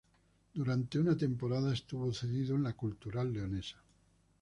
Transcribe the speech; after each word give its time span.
Durante 0.55 0.97
una 0.97 1.15
temporada 1.15 1.71
estuvo 1.73 2.11
cedido 2.11 2.55
en 2.55 2.63
la 2.63 2.73
Cultural 2.73 3.31
Leonesa. 3.31 3.77